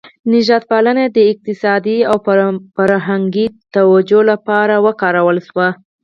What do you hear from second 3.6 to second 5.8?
توجیه لپاره وکارول شوه.